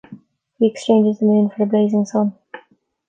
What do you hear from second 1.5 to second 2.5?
for the blazing sun.